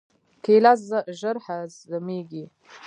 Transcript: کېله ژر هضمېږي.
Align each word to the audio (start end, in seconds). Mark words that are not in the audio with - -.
کېله 0.43 0.73
ژر 1.19 1.37
هضمېږي. 1.45 2.43